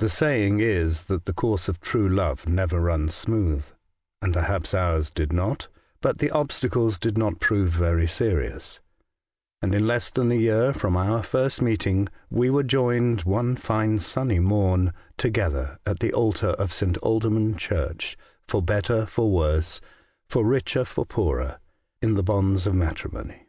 [0.00, 3.64] The saying is, that the course of true love never runs smooth,
[4.20, 5.68] and perhaps ours did not;
[6.00, 8.80] but the obstacles did not prove very serious,
[9.62, 14.00] and in less than a year from our first meeting we were joined one fine
[14.00, 16.98] sunny morn together at the altar of St.
[17.00, 18.18] Aldemund Church,''
[18.48, 19.80] for better, for worse;
[20.28, 21.60] for richer, for' poorer,*'
[22.02, 23.46] in the bonds of matrimony.